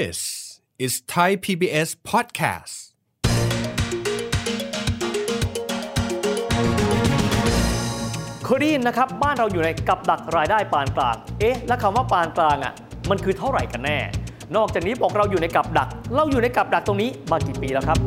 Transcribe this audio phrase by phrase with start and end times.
[0.00, 0.20] This
[0.84, 2.74] is Thai PBS podcast
[8.44, 12.74] เคยได้ยินนะครับ บ้านเราอยู่ในกับดักรายได้ปานกลาง เอ๊ะ แล้วคำว่าปานกลางอะ
[13.10, 13.98] มันคือเท่าไหร่กันแน่
[14.56, 17.98] นอกจากนี้บอกเราอยู่ในกับดัก เราอยู่ในกับดักตรงนี้มากี่ปีแล้วครับ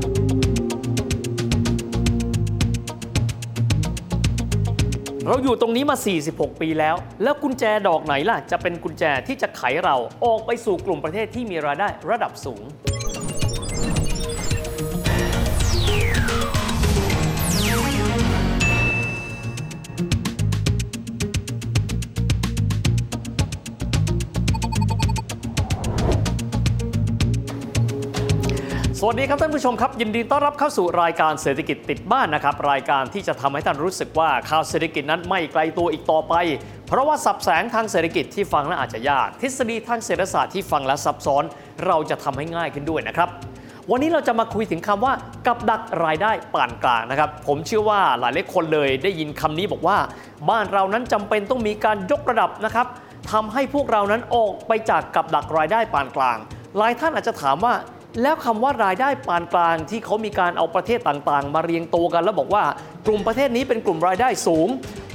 [5.27, 5.97] เราอยู่ตรงนี้มา
[6.29, 12.63] 46 ปีแล้ว แล้วกุญแจดอกไหนล่ะ จะเป็นกุญแจที่จะไขเราออกไปสู่กลุ่มประเทศที่มีรายได้ระดับสูง
[29.07, 36.33] วัสดีครับท่านผู้ชมครับ ยินดีต้อนรับเข้าสู่รายการเศรษฐกิจติดบ้านนะครับ รายการที่จะทำให้ท่านรู้สึกว่าข่าวเศรษฐกิจนั้นไม่ไกลตัวอีกต่อไป
[36.87, 41.43] เพราะว่าสับแสงทางเศรษฐกิจที่ฟังแล้วอาจจะยาก ทฤษฎีทางเศรษฐศาสตร์ที่ฟังแล้วซับซ้อน
[41.85, 43.29] เราจะทำให้ง่ายขึ้นด้วยนะครับ
[43.91, 45.13] วันนี้เราจะมาคุยถึงคำว่า
[45.45, 49.97] กับดักรายได้ปานกลางนะครับ ผมเชื่อว่าหลายหลายคนเลยได้ยินคำนี้บอกว่า
[50.49, 52.87] บ้านเรานั้นจำเป็นต้องมีการยกระดับนะครับ
[53.31, 56.37] ทำให้พวกเรานั้นออกไปจากกับดักรายได้ปานกลาง
[56.77, 57.73] หลายท่านอาจจะถามว่า
[58.21, 62.63] แล้วคำว่ารายได้ปานกลางที่เขามีการเอาประเทศต่างๆ มาเรียงตัวกัน แล้วบอกว่า
[63.07, 64.67] กลุ่มประเทศนี้เป็นกลุ่มรายได้สูง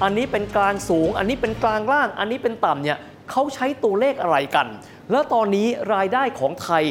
[0.03, 2.99] อันนี้เป็นกลางสูง อันนี้เป็นกลางล่าง อันนี้เป็นต่ำเนี่ย
[3.31, 4.67] เขาใช้ตัวเลขอะไรกัน
[5.11, 6.85] แล้วตอนนี้รายได้ของไทย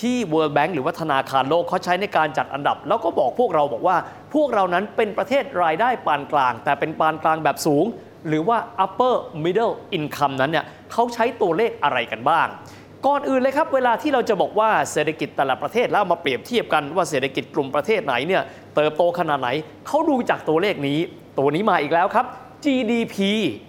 [0.00, 3.96] ที่ World Bank หรือว่าธนาคารโลกเขาใช้ในการจัดอันดับ แล้วก็บอกพวกเราบอกว่า
[4.34, 7.84] พวกเรานั้นเป็นประเทศรายได้ปานกลาง แต่เป็นปานกลางแบบสูง
[8.28, 12.46] หรือว่า upper middle income นั้นเนี่ยเขาใช้ตัวเลขอะไรกันบ้าง
[13.06, 18.42] ก่อนอื่นเลยครับ เวลาที่เราจะบอกว่าเศรษฐกิจแต่ละประเทศแล้วมาเปรียบเทียบกันว่าเศรษฐกิจกลุ่มประเทศไหนเนี่ย
[18.76, 19.48] เติบโตขนาดไหน
[19.86, 20.98] เขาดูจากตัวเลขนี้
[21.38, 22.26] ตัวนี้มาอีกแล้วครับ
[22.64, 23.16] GDP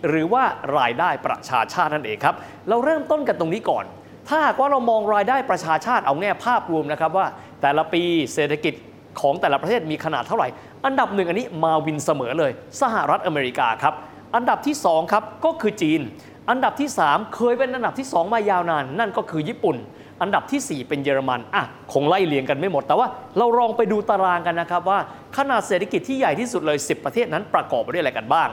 [0.08, 0.44] หรือว่า
[0.78, 2.36] รายได้ประชาชาตินั่นเองครับ
[2.70, 3.86] เราเริ่มต้นกันตรงนี้ก่อน
[4.28, 7.28] ถ้าหากว่าเรามองรายได้ประชาชาติเอาแง่ภาพรวมนะครับว่า
[7.62, 8.02] แต่ละปี
[8.34, 8.74] เศรษฐกิจ
[9.22, 10.48] ของแต่ละประเทศมีขนาดเท่าไหร่
[10.86, 13.94] อันดับหนึ่งอันนี้มาวินเสมอเลย สหรัฐอเมริกาครับ
[14.36, 16.02] อันดับที่สองครับก็คือจีน
[16.50, 19.76] อันดับที่ 3 เคยเป็นอันดับที่ 2 มายาวนาน นั่นก็คือญี่ปุ่น
[20.22, 21.64] อันดับทีสี่ 4 เป็นเยอรมันอะ
[21.94, 23.08] คงไล่เลียงกันไม่หมด แต่ว่า
[23.38, 25.00] เราลองไปดูตารางกันนะครับว่า
[25.38, 28.48] ขนาดเศรษฐกิจที่ใหญ่ที่สุดเลย 10 ประเทศนั้นประกอบไปด้วยอะไรกันบ้าง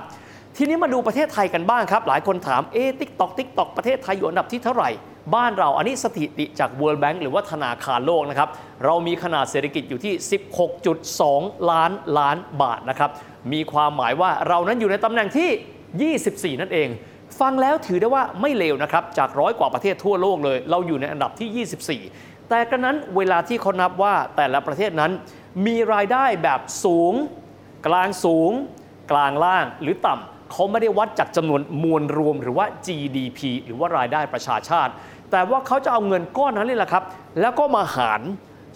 [0.57, 4.91] ทีนี้มาดูประเทศไทยกันบ้างครับ หลายคนถามเอ๊ติ๊กตอกติ๊กตอกประเทศไทยอยู่อันดับที่เท่าไหร่
[5.35, 8.49] บ้านเราอันนี้สถิติจาก World Bank หรือว่าธนาคารโลกนะครับ
[8.85, 10.13] เรามีขนาดเศรษฐกิจอยู่ที่
[10.93, 13.11] 16.2 ล้านล้านบาทนะครับ
[13.53, 15.51] มีความหมายว่าเรานั้นอยู่ในตำแหน่งที่
[16.55, 16.89] 24 นั่นเอง
[17.41, 21.67] ฟังแล้วถือได้ว่าไม่เลวนะครับ จากร้อยกว่าประเทศทั่วโลกเลย เราอยู่ในอันดับที่
[22.09, 25.13] 24 แต่กระนั้นเวลาที่เขานับว่าแต่ละประเทศนั้น
[25.67, 27.13] มีรายได้แบบสูง
[27.87, 28.51] กลางสูง
[29.13, 34.93] กลางล่างหรือต่ำเขาไม่ได้วัดจากจำนวนมวลรวมหรือว่า GDP หรือว่ารายได้ประชาชาติ
[35.31, 37.05] แต่ว่าเขาจะเอาเงินก้อนนั้นนี่แหละครับ
[37.41, 38.21] แล้วก็มาหาร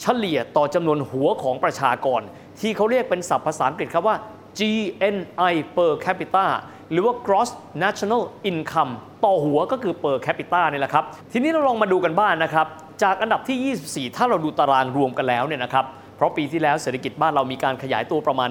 [0.01, 2.21] เฉลี่ยต่อจำนวนหัวของประชากร
[2.61, 4.17] ที่เขาเรียกเป็นศัพท์ภาษาอังกฤษครับว่า
[4.59, 6.47] GNI per capita
[6.93, 7.51] หรือว่า gross
[7.85, 8.93] national income
[9.25, 12.67] ต่อหัวก็คือ per capita นี่แหละครับ ทีนี้เราลองมาดูกันบ้างนนะครับ
[13.03, 15.85] จากอันดับที่ 24 ถ้าเราดูตารางรวมกันแล้วเนี่ยนะครับ
[16.17, 18.51] เพราะปีที่แล้วเศรษฐกิจบ้านเรามีการขยายตัวประมาณ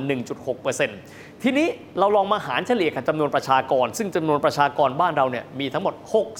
[0.71, 1.67] 1.6%ทีนี้
[1.99, 5.93] เราลองมาหารเฉลี่ยกับจำนวนประชากร ซึ่งจำนวนประชากรบ้านเราเนี่ยมีทั้งหมด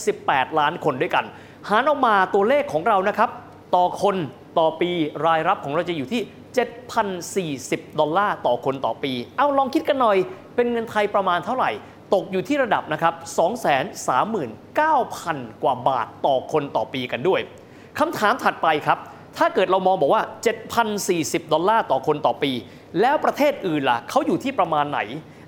[0.06, 1.26] 68 ล้านคนด้วยกัน
[1.70, 3.30] หารออกมาตัวเลขของเรานะครับ
[3.76, 4.16] ต่อคน
[4.60, 4.92] ต่อปี
[5.26, 6.22] รายรับของเราจะอยู่ที่
[6.56, 10.18] 7,040 ดอลลาร์ต่อคนต่อปี เอาลองคิดกันหน่อย
[10.56, 11.72] เป็นเงินไทยประมาณเท่าไหร่
[12.14, 13.14] ตกอยู่ที่ระดับนะครับ
[14.74, 17.42] 239,000 กว่าบาทต่อคนต่อปีกันด้วย
[18.00, 19.00] คำถามถัดไปครับ
[19.38, 20.24] ถ้าเกิดเรามองบอกว่า
[20.88, 22.52] 7,040 ดอลลาร์ต่อคนต่อปี
[23.02, 25.00] แล้วประเทศอื่นล่ะเขาอยู่ที่ประมาณไหน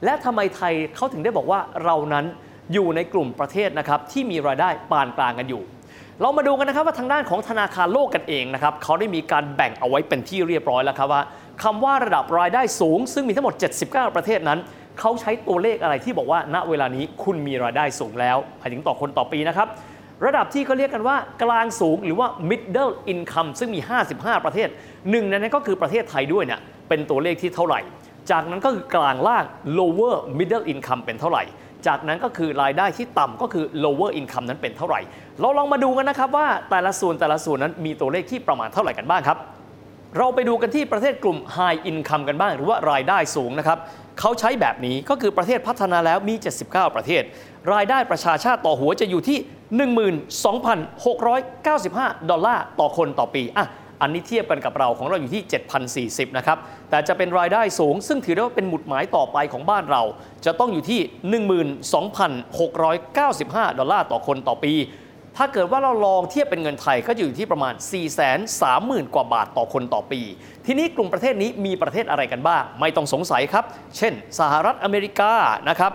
[0.04, 2.26] และทำไมไทยเขาถึงได้บอกว่าเรานั้น
[2.74, 5.62] อยู่ในกลุ่มประเทศนะครับที่มีรายได้ปานกลางกันอยู่
[6.22, 11.22] เรามาดูกันนะครับว่าทางด้านของธนาคารโลกกันเองนะครับเขาได้มีการแบ่งเอาไว้เป็นที่เรียบร้อยแล้วครับว่า
[11.64, 13.56] คำว่าระดับรายได้สูง ซึ่งมีทั้งหมด
[13.86, 14.60] 79 ประเทศนั้น
[15.00, 19.68] เขาใช้ตัวเลขอะไรที่บอกว่า ณเวลานี้คุณมีรายได้สูงแล้วหมายถึงต่อคนต่อปีนะครับ
[20.26, 23.80] ระดับที่เขาเรียกกันว่ากลางสูงหรือว่า middle income ซึ่งมี
[24.14, 24.68] 55 ประเทศ
[25.12, 26.60] หนึ่งในนั้นก็คือประเทศไทยด้วยเนี่ย
[26.90, 27.80] เป็นตัวเลขที่เท่าไหร่
[28.32, 29.44] จากนั้นก็คือกลางล่าง
[29.78, 31.44] lower middle income เป็นเท่าไหร่
[31.88, 35.00] จากนั้นก็คือรายได้ที่ต่ำก็คือ lower income นั้นเป็นเท่าไหร่
[35.42, 39.38] เราลองมาดูกันนะครับว่าแต่ละส่วนแต่ละส่วนนั้นมีตัวเลขที่ประมาณเท่าไหร่กันบ้างครับ
[40.18, 43.78] เราไปดูกันที่ประเทศกลุ่ม High Income กันบ้าง หรือว่ารายได้สูงนะครับ
[44.20, 46.36] เขาใช้แบบนี้ก็คือประเทศพัฒนาแล้วมี
[46.66, 47.24] 79 ประเทศ
[47.74, 49.38] รายได้ประชาชาติต่อหัวจะอยู่ที่
[51.06, 53.66] 12,695 ดอลลาร์ต่อคนต่อปีอะ
[54.02, 55.44] อันนี้เทียบกันกับเราของเราอยู่ที่
[56.16, 56.58] 7,040 นะครับ
[56.90, 60.04] แต่จะเป็นรายได้สูง ซึ่งถือได้ว่าเป็นหมุดหมายต่อไปของบ้านเรา
[60.46, 61.00] จะต้องอยู่ที่
[62.64, 64.74] 12,695 ดอลลาร์ต่อคนต่อปี
[65.38, 70.22] ถ้าเกิดว่าเราลองเทียบเป็นเงินไทยก็อยู่ที่ประมาณ 4 3 0 0 0 0 กว่าบาทต่อคนต่อปี
[70.66, 73.66] ทีนี้กลุ่มประเทศนี้มีประเทศอะไรกันบ้าง ไม่ต้องสงสัยครับ
[73.98, 75.34] เช่น สหรัฐอเมริกา
[75.70, 75.92] นะครับ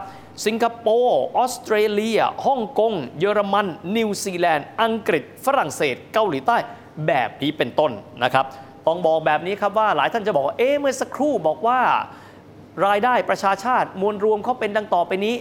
[0.47, 3.67] สิงคโปร์ ออสเตรเลีย ฮ่องกง เยอรมัน
[3.97, 6.57] นิวซีแลนด์ อังกฤษ ฝรั่งเศส เกาหลีใต้
[7.07, 7.93] แบบนี้เป็นต้น
[8.25, 8.45] นะครับ
[8.87, 11.81] ต้องบอกแบบนี้ครับว่าหลายท่านจะบอกเอ๊ะเมื่อสักครู่บอกว่า
[12.87, 15.35] รายได้ประชาชาติมวลรวมเขาเป็นดังต่อไปนี้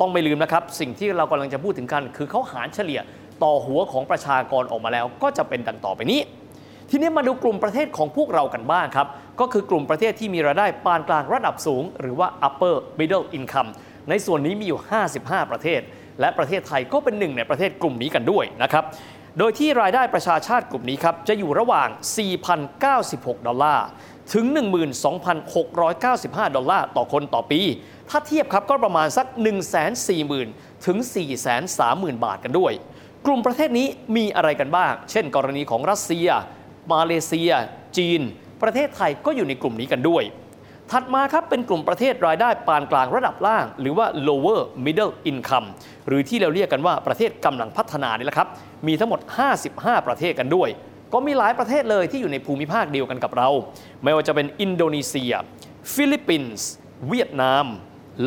[0.00, 3.00] ต้องไม่ลืมนะครับ สิ่งที่เรากำลังจะพูดถึงกัน คือเขาหารเฉลี่ย
[3.42, 6.20] ต่อหัวของประชากรออกมาแล้ว ก็จะเป็นดังต่อไปนี้
[6.90, 9.06] ทีนี้มาดูกลุ่มประเทศของพวกเรากันบ้างครับ
[9.40, 13.70] ก็คือกลุ่มประเทศที่มีรายได้ปานกลางระดับสูง หรือว่า upper middle income
[14.08, 14.80] ในส่วนนี้มีอยู่
[15.14, 15.80] 55 ประเทศ
[16.20, 18.84] และประเทศไทยก็เป็นหนึ่งในประเทศกลุ่มนี้กันด้วยนะครับ
[19.38, 21.88] โดยที่รายได้ประชาชาติกลุ่มนี้ครับจะอยู่ระหว่าง
[22.68, 23.86] 4,096 ดอลลาร์
[24.34, 24.46] ถึง
[25.30, 27.60] 12,695 ดอลลาร์ต่อคนต่อปี
[28.10, 29.26] ถ้าเทียบครับก็ประมาณสัก
[30.06, 30.98] 140,000 ถึง
[31.60, 32.72] 430,000 บาทกันด้วย
[33.26, 33.86] กลุ่มประเทศนี้
[34.16, 36.28] มีอะไรกันบ้าง เช่น กรณีของรัสเซีย
[36.92, 37.50] มาเลเซีย
[37.96, 38.20] จีน
[38.62, 40.22] ประเทศไทยก็อยู่ในกลุ่มนี้กันด้วย
[40.92, 45.68] ถัดมาครับเป็นกลุ่มประเทศรายได้ปานกลางระดับล่าง หรือว่า lower middle income
[46.08, 48.48] หรือที่เราเรียกกันว่าประเทศกำลังพัฒนานี่แหละครับ
[48.86, 49.20] มีทั้งหมด
[49.62, 50.68] 55 ประเทศกันด้วย
[51.12, 53.48] ก็มีหลายประเทศเลยที่อยู่ในภูมิภาคเดียวกันกับเรา
[54.04, 55.32] ไม่ว่าจะเป็นอินโดนีเซีย
[55.94, 56.68] ฟิลิปปินส์
[57.08, 57.66] เวียดนาม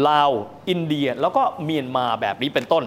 [0.08, 0.32] ลาว
[0.70, 2.84] อินเดีย แล้วก็เมียนมาแบบนี้เป็นต้น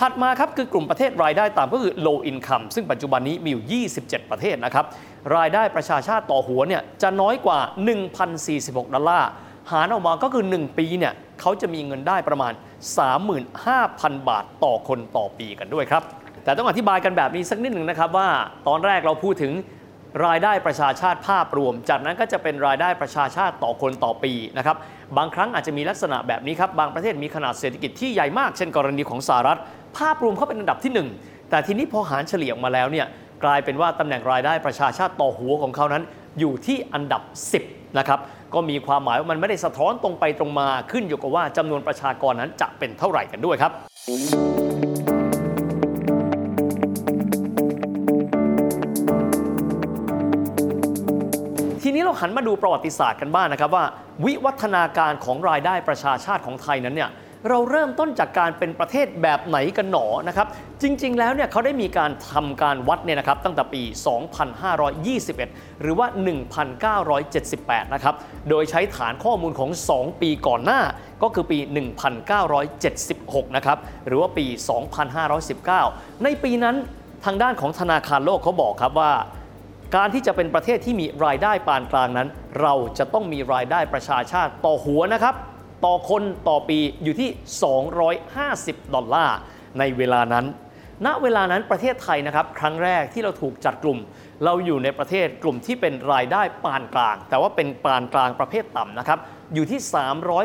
[0.00, 4.84] ถัดมาครับคือกลุ่มประเทศรายได้ต่ำก็คือ low income ซึ่งปัจจุบันนี้มีอยู่ 27 ประเทศนะครับ
[5.34, 7.58] รายได้ประชาชาติต่อหัวเนี่ยจะน้อยกว่า
[8.26, 9.28] 1,046 ดอลลาร์
[9.72, 12.52] หารออกมาก็คือ 1 ปีเนี่ยเขาจะมีเงินได้ประมาณ
[13.40, 16.02] 35,000 บาทต่อคนต่อปีกันด้วยครับ
[16.44, 18.28] แต่ต้องอธิบายกันแบบนี้สักนิดหนึ่งนะครับว่า
[18.68, 19.52] ตอนแรกเราพูดถึง
[20.26, 24.76] รายได้ประชาชาติภาพรวม จากนั้นก็จะเป็นรายได้ประชาชาติต่อคนต่อปีนะครับ
[25.16, 29.58] บางครั้งอาจจะมีลักษณะแบบนี้ครับ บางประเทศมีขนาดเศรษฐกิจที่ใหญ่มาก เช่นกรณีของสหรัฐ
[29.98, 33.06] ภาพรวมเขาเป็นอันดับที่ 1 แต่ทีนี้พอหารเฉลี่ยออกมาแล้วเนี่ย
[33.44, 36.02] กลายเป็นว่าตำแหน่งรายได้ประชาชาติต่อหัวของเขานั้น
[36.38, 37.22] อยู่ที่อันดับ
[37.60, 38.20] 10 นะครับ
[38.54, 43.72] ก็มีความหมายว่ามันไม่ได้สะท้อนตรงไปตรงมาขึ้นอยู่กับว่าจำนวนประชากรนั้นจะเป็นเท่าไหร่กันด้วยครับ
[51.82, 53.84] ทีนี้เราหันมาดูประวัติศาสตร์กันบ้างนะครับว่า
[54.24, 57.10] วิวัฒนาการของรายได้ประชาชาติของไทยนั้นเนี่ย
[57.48, 60.46] เราเริ่มต้นจากการเป็นประเทศแบบไหนกันหนอนะครับ
[60.82, 63.82] จริง ๆ แล้วเนี่ยเขาได้มีการทำการวัดเนี่ยนะครับตั้งแต่ปี
[65.02, 66.06] 2521 หรือว่า
[67.20, 68.14] 1978 นะครับ
[68.48, 70.80] โดยใช้ฐานข้อมูลของ 2 ปีก่อนหน้า
[71.22, 71.58] ก็คือปี
[72.36, 74.46] 1976 นะครับหรือว่าปี
[75.74, 76.76] 2519 ในปีนั้น
[77.24, 79.12] ทางด้านของธนาคารโลกเขาบอกครับว่า
[79.96, 82.28] การที่จะเป็นประเทศที่มีรายได้ปานกลางนั้น
[82.60, 85.34] เราจะต้องมีรายได้ประชาชาติต่อหัวนะครับ
[85.84, 87.30] ต่อคนต่อปีอยู่ที่
[88.12, 89.36] 250 ดอลลาร์
[89.78, 90.46] ในเวลานั้น
[91.06, 93.98] ณ เวลานั้นประเทศไทยนะครับ ครั้งแรกที่เราถูกจัดกลุ่ม
[94.44, 99.18] เราอยู่ในประเทศกลุ่มที่เป็นรายได้ปานกลาง แต่ว่าเป็นปานกลางประเภทต่ำนะครับ
[99.54, 99.80] อยู่ที่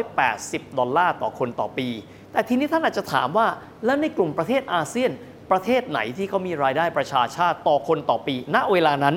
[0.01, 1.87] 380 ดอลลาร์ต่อคนต่อปี
[2.31, 3.47] แต่ทีนี้ท่านอาจจะถามว่า
[3.85, 5.11] แล้วในกลุ่มประเทศอาเซียน
[5.51, 9.15] ประเทศไหนที่เขามีรายได้ประชาชาติต่อคนต่อปี ณ เวลานั้น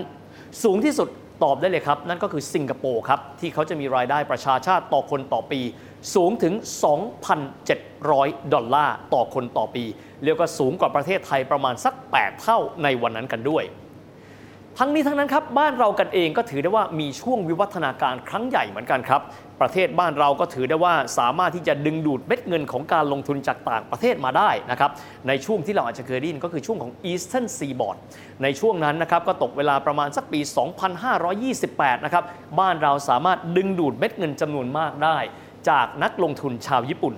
[0.63, 1.09] สูงที่สุด
[1.45, 5.61] ตอบได้เลยครับ นั่นก็คือสิงคโปร์ครับที่เขาจะมีรายได้ประชาชาติต่อคนต่อปี
[6.15, 6.55] สูงถึง
[7.33, 9.85] 2,700 ดอลลาร์ต่อคนต่อปี
[10.25, 13.65] เรียกว่าสูงกว่าประเทศไทยประมาณสัก 8 เท่าในวันนั้นกันด้วย
[14.79, 19.23] ทั้งนี้ทั้งนั้นครับ บ้านเรากันเองก็ถือได้ว่ามีช่วงวิวัฒนาการครั้งใหญ่เหมือนกันครับ
[19.61, 24.91] ประเทศบ้านเราก็ถือได้ว่าสามารถที่จะดึงดูดเม็ดเงินของการลงทุนจากต่างประเทศมาได้นะครับ
[25.29, 27.97] ในช่วงที่เราอาจจะเคยได้ยินก็คือช่วงของ Eastern Seaboard
[28.43, 30.41] ในช่วงนั้นนะครับก็ตกเวลาประมาณสักปี
[31.43, 32.25] 2528 นะครับ
[32.61, 35.19] บ้านเราสามารถดึงดูดเม็ดเงินจำนวนมากได้
[35.71, 37.15] จากนักลงทุนชาวญี่ปุ่น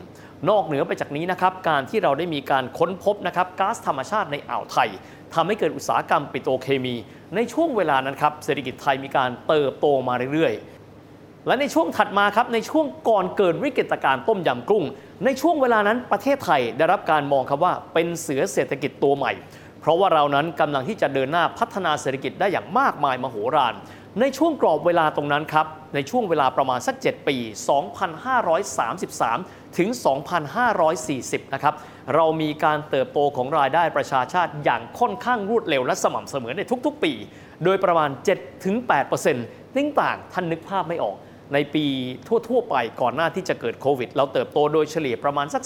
[0.48, 4.88] นอกเหนือไปจากนี้นะครับการที่เราได้มีการค้นพบนะครับก๊าซธรรมชาติในอ่าวไทย
[5.34, 6.94] ทำให้เกิดอุตสาหกรรมปิโตรเคมี
[7.34, 14.84] ในช่วงเวลานั้นครับเศรษฐกิจไทยมีการเติบโตมาเรื่อยๆและในช่วงถัดมาครับในช่วงก่อนเกิดวิกฤตการณ์ต้มยำกุ้ง
[15.24, 19.32] ในช่วงเวลานั้นประเทศไทยได้รับการมองครับว่าเป็นเสือเศรษฐกิจตัวใหม่
[19.80, 23.74] เพราะว่าเรานั้นกำลังที่จะเดินหน้าพัฒนาเศรษฐกิจได้อย่างมากมายมโหฬาร
[24.20, 27.36] ในช่วงกรอบเวลาตรงนั้นครับ ในช่วงเวลาประมาณสัก 7 ปี
[28.96, 29.88] 2533 ถึง
[30.72, 31.74] 2540 นะครับ
[32.14, 37.12] เรามีการเติบโตของรายได้ประชาชาติอย่างค่อนข้างรวดเร็วและสม่ำเสมอในทุกๆปี
[37.64, 38.10] โดยประมาณ
[38.72, 41.16] 7-8%ติ้งต่างท่านนึกภาพไม่ออก
[41.54, 41.84] ในปี
[42.48, 45.62] ทั่ว ๆ ไปก่อนหน้าที่จะเกิดโควิด เราเติบโตโดยเฉลี่ยประมาณสัก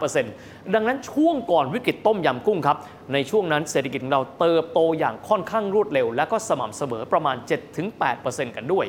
[0.00, 2.78] 3.5%ดังนั้นช่วงก่อนวิกฤตต้มยำกุ้งครับ
[3.12, 7.36] ในช่วงนั้นเศรษฐกิจของเราเติบโตอย่างค่อนข้างรวดเร็ว และก็สม่ำเสมอประมาณ
[7.96, 8.86] 7-8%กันด้วย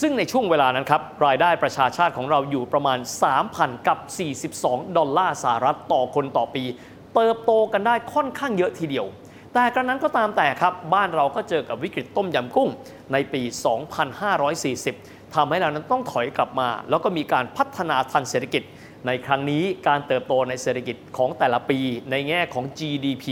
[0.00, 2.98] ซึ่งในช่วงเวลานั้นครับ รายได้ประชาชาติของเราอยู่ประมาณ
[3.42, 3.98] 3,000 กับ
[4.48, 6.64] 42 ดอลลาร์สหรัฐต่อคนต่อปี
[7.14, 9.06] เติบโตกันได้ค่อนข้างเยอะทีเดียว
[9.54, 12.70] แต่กระนั้นก็ตามแต่ครับ บ้านเราก็เจอกับวิกฤตต้มยำกุ้ง
[13.12, 13.42] ในปี
[14.26, 18.62] 2540 ทำให้เรานั้นต้องถอยกลับมา แล้วก็มีการพัฒนาทางเศรษฐกิจ
[19.06, 21.78] ในครั้งนี้การเติบโตในเศรษฐกิจของแต่ละปี
[22.10, 23.26] ในแง่ของ GDP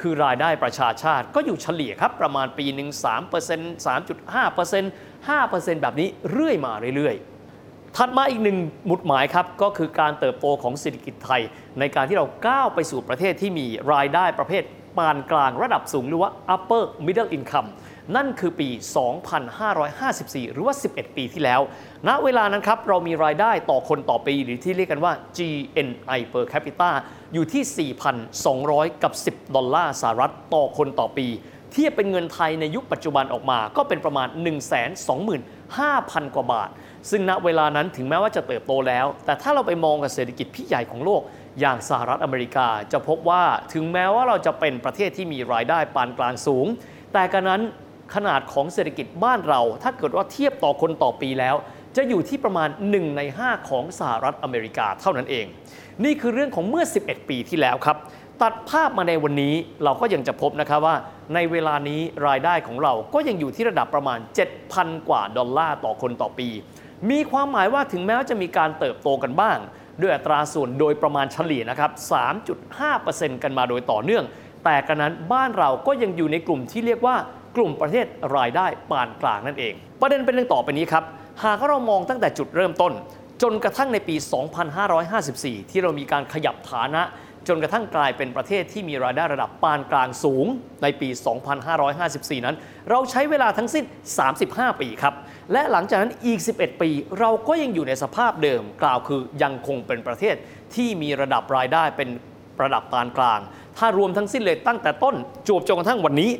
[0.00, 2.88] คือรายได้ประชาชาติ ก็อยู่เฉลี่ยครับประมาณปีหนึ่ง
[3.34, 11.42] 3% 3.5% 5%แบบนี้เรื่อยมาเรื่อยๆ ถัดมาอีกหนึ่งหมุดหมายครับ ก็คือการเติบโตของเศรษฐกิจไทย
[11.78, 14.62] ในการที่เราก้าวไปสู่ประเทศที่มีรายได้ประเภท
[14.98, 17.68] ปานกลางระดับสูงหรือว่า upper middle income
[18.16, 18.68] นั่นคือปี
[19.56, 21.60] 2554 หรือว่า 11 ปีที่แล้ว
[22.08, 26.90] ณ เวลานั้นครับ เรามีรายได้ต่อคนต่อปีหรือที่เรียกกันว่า GNI per capita
[27.34, 27.92] อยู่ที่
[28.54, 31.26] 4,200 กับ 10 ดอลลาร์สหรัฐต่อคนต่อปี
[31.72, 34.28] เทียบเป็นเงินไทยในยุคปัจจุบันออกมาก็เป็นประมาณ
[35.32, 36.70] 125,000 กว่าบาท
[37.10, 41.22] ซึ่งณเวลานั้นถึงแม้ว่าจะเติบโตแล้ว แต่ถ้าเราไปมองกับเศรษฐกิจพี่ใหญ่ของโลก
[41.60, 46.66] อย่างสหรัฐอเมริกาจะพบว่าถึงแม้ว่าเราจะเป็นประเทศที่มีรายได้ปานกลางสูง
[47.12, 47.62] แต่กระนั้น
[48.14, 51.56] ขนาดของเศรษฐกิจบ้านเรา ถ้าเกิดว่าเทียบต่อคนต่อปีแล้ว
[51.96, 55.46] จะอยู่ที่ประมาณ 1 ใน 5 ของสหรัฐอเมริกาเท่านั้นเอง
[56.04, 57.96] นี่คือเรื่องของเมื่อ 11 ปีที่แล้วครับ
[58.42, 60.96] ตัดภาพมาในวันนี้เราก็ยังจะพบนะครับว่า
[61.34, 64.18] ในเวลานี้รายได้ของเราก็ยังอยู่ที่ระดับประมาณ
[64.62, 66.48] 7,000 กว่าดอลลาร์ต่อคนต่อปี
[67.10, 69.58] มีความหมายว่าถึงแม้ว่าจะมีการเติบโตกันบ้าง
[70.00, 71.90] ด้วยอัตราส่วนโดยประมาณเฉลี่ยนะครับ
[72.66, 74.24] 3.5%กันมาโดยต่อเนื่อง
[74.64, 77.16] แต่กระนั้นบ้านเราก็ยังอยู่ในกลุ่มที่เรียกว่า
[77.56, 81.04] กลุ่มประเทศรายได้ปานกลางนั่นเอง ประเด็นเป็นเรื่องต่อไปนี้ครับ
[81.44, 82.92] หากเรามองตั้งแต่จุดเริ่มต้น
[83.42, 84.16] จนกระทั่งในปี
[84.92, 87.02] 2554 ที่เรามีการขยับฐานะ
[87.48, 90.46] จนกระทั่งกลายเป็นประเทศที่มีรายได้ระดับปานกลางสูง
[90.82, 91.08] ในปี
[91.76, 92.56] 2554 นั้น
[92.90, 93.84] เราใช้เวลาทั้งสิ้น
[94.32, 95.14] 35 ปีครับ
[95.52, 100.36] และหลังจากนั้นอีก 11 ปี เราก็ยังอยู่ในสภาพเดิม กล่าวคือยังคงเป็นประเทศ
[100.74, 102.08] ที่มีระดับรายได้เป็น
[102.62, 103.40] ระดับปานกลาง
[103.78, 105.14] ถ้ารวมทั้งสิ้นเลยตั้งแต่ต้น
[105.48, 106.30] จวบจนกระทั่งวันนี้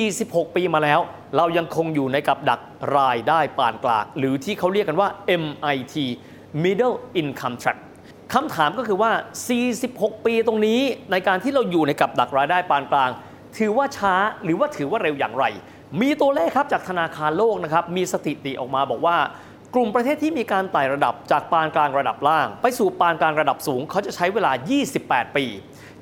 [0.00, 1.00] 46 ปีมาแล้ว
[1.36, 2.60] เรายังคงอยู่ในกับดัก
[2.98, 5.08] รายได้ปานกลาง หรือที่เขาเรียกกันว่า
[5.42, 5.94] MIT
[6.64, 7.76] Middle Income Trap
[8.34, 9.10] คำถามก็คือว่า
[9.68, 10.80] 46 ปีตรงนี้
[11.10, 13.10] ในการที่เราอยู่ในกับดักรายได้ปานกลาง
[13.58, 15.44] ถือว่าช้าหรือว่าถือว่าเร็วอย่างไร
[16.00, 19.16] มีตัวเลขครับจากธนาคารโลกนะครับ มีสถิติออกมาบอกว่า
[19.74, 24.52] กลุ่มประเทศที่มีการไต่ระดับจากปานกลางระดับล่าง ไปสู่ปานกลางระดับสูง เขาจะใช้เวลา
[24.92, 25.46] 28 ปี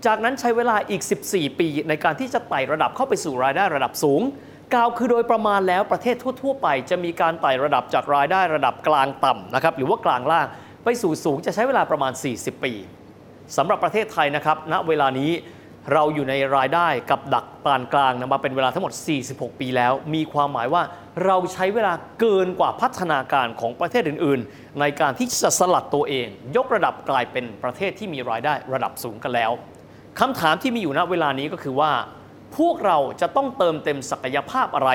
[0.06, 4.22] จากนั้นใช้เวลาอีก 14 ปี ในการที่จะไต่ระดับเข้าไปสู่รายได้ระดับสูง
[4.74, 10.46] กล่าวคือโดยประมาณแล้วประเทศทั่ว ๆ ไป จะมีการไต่ระดับจากรายได้ระดับกลางต่ำนะครับหรือว่ากลางล่าง
[10.84, 12.72] ไปสู่สูงจะใช้เวลาประมาณ 40 ปี
[13.56, 15.30] สำหรับประเทศไทยนะครับณเวลานี้
[15.92, 18.92] เราอยู่ในรายได้กับดักปานกลางนะมาเป็นเวลาทั้งหมด
[19.26, 20.82] 46 ปีแล้ว มีความหมายว่า
[21.24, 26.26] เราใช้เวลาเกินกว่าพัฒนาการของประเทศอื่น ๆ ในการที่จะสลัดตัวเอง
[26.56, 29.50] ยกระดับกลายเป็นประเทศที่มีรายได้ระดับสูงกันแล้ว
[30.20, 31.92] คำถามที่มีอยู่ณเวลานี้ก็คือว่า
[32.58, 34.90] พวกเราจะต้องเติมเต็มศักยภาพอะไร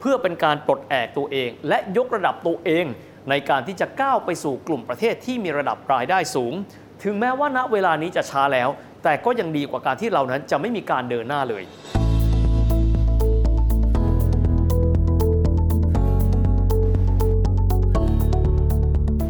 [0.00, 2.84] เพื่อเป็นการปลดแอกตัวเอง และยกระดับตัวเอง
[3.30, 6.54] ในการที่จะก้าวไปสู่กลุ่มประเทศที่มีระดับรายได้สูง
[7.02, 8.68] ถึงแม้ว่าณเวลานี้จะช้าแล้ว
[9.04, 11.64] แต่ก็ยังดีกว่าการที่เรานั้นจะไม่มีการเดินหน้าเลย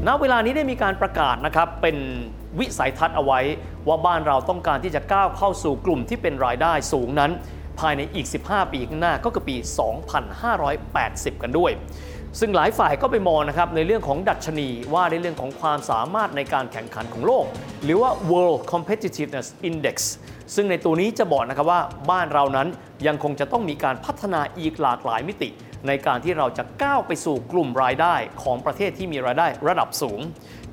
[0.07, 1.97] ณเวลานี้ได้มีการประกาศนะครับเป็น
[2.59, 3.41] วิสัยทัศน์เอาไว้
[3.89, 7.31] ว่าบ้านเราต้องการที่จะก้าวเข้าสู่กลุ่มที่เป็นรายได้สูงนั้น
[7.81, 9.57] ภายในอีก 15 ปีข้างหน้าก็คือปี
[10.49, 11.73] 2580 กันด้วย
[12.41, 17.45] ซึ่งหลายฝ่ายก็ไปมองนะครับในเรื่องของดัชนีว่าในเรื่องของความสามารถในการแข่งขันของโลก
[17.85, 19.97] หรือว่า World Competitiveness Index
[20.55, 21.81] ซึ่งในตัวนี้จะบอกนะครับว่า
[22.11, 22.69] บ้านเรานั้น
[23.07, 25.49] ยังคงจะต้องมีการพัฒนาอีกหลากหลายมิติ
[25.87, 30.21] ในการที่เราจะก้าวไปสู่กลุ่มรายได้ของประเทศที่มีรายได้ระดับสูง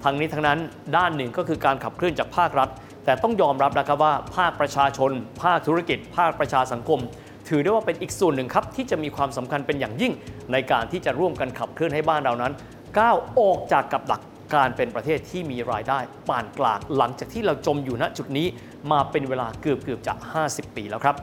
[0.04, 0.60] ทั้งนี้ทั้งนั้น
[0.98, 2.70] ด้านหนึ่งก็คือการขับเคลื่อนจากภาครัฐ
[3.06, 5.12] แต่ต้องยอมรับนะครับว่าภาคประชาชน
[5.44, 7.00] ภาคธุรกิจ ภาคประชาสังคม
[7.48, 10.14] ถือได้ว่าเป็นอีกส่วนหนึ่งครับที่จะมีความสำคัญเป็นอย่างยิ่ง
[10.52, 12.54] ในการที่จะร่วมกันขับเคลื่อนให้บ้านเรานั้น
[13.00, 14.22] ก้าวออกจากกับดัก
[14.56, 16.00] การเป็นประเทศที่มีรายได้
[16.30, 18.48] ปานกลางหลังจากที่เราจมอยู่ณจุดนี้
[18.92, 20.14] มาเป็นเวลาเกือบเกือบจะ
[20.46, 21.16] 50 ปีแล้วครับ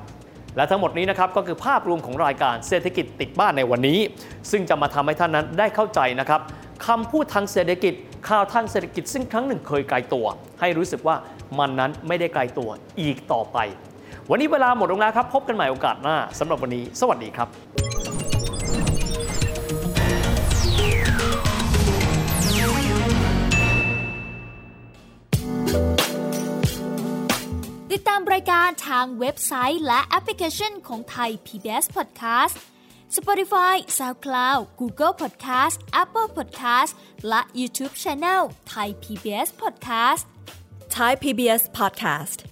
[0.57, 3.99] และทั้งหมดนี้นะครับก็คือภาพรวมของรายการเศรษฐกิจติดบ้านในวันนี้
[4.50, 6.41] ซึ่งจะมาทำให้ท่านนั้นได้เข้าใจนะครับ
[6.87, 7.95] คำพูดทางเศรษฐกิจ
[8.29, 10.26] ข่าวทางเศรษฐกิจซึ่งครั้งหนึ่งเคยไกลตัว
[10.61, 11.17] ให้รู้สึกว่า
[11.59, 13.59] มันนั้นไม่ได้ไกลตัวอีกต่อไป
[14.31, 17.49] วันนี้เวลาหมดลงแล้วครับ พบกันใหม่โอกาสหน้าสำหรับวันนี้ สวัสดีครับ
[27.93, 32.57] ติดตามรายการทางเว็บไซต์และแอปพลิเคชันของไทย PBS Podcast
[33.17, 36.93] Spotify SoundCloud Google Podcast Apple Podcast
[37.29, 40.23] และ YouTube Channel Thai PBS Podcast
[40.97, 42.51] Thai PBS Podcast